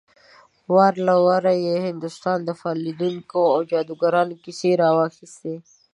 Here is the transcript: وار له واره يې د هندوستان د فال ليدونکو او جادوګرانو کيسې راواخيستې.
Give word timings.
وار 0.73 0.93
له 1.07 1.15
واره 1.25 1.53
يې 1.65 1.75
د 1.79 1.83
هندوستان 1.87 2.37
د 2.43 2.49
فال 2.59 2.77
ليدونکو 2.85 3.39
او 3.53 3.59
جادوګرانو 3.71 4.35
کيسې 4.43 4.71
راواخيستې. 4.83 5.55